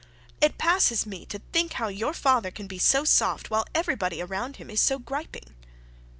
[0.41, 4.55] It passes me to think how your father can be so soft, while everybody around
[4.55, 5.53] him is so griping.'